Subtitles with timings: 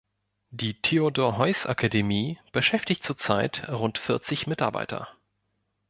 [0.49, 5.09] Die Theodor-Heuss-Akademie beschäftigt zurzeit rund vierzig Mitarbeiter.